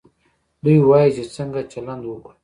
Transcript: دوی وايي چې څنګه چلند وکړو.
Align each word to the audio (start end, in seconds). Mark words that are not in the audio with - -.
دوی 0.63 0.77
وايي 0.89 1.09
چې 1.15 1.23
څنګه 1.35 1.59
چلند 1.71 2.03
وکړو. 2.05 2.31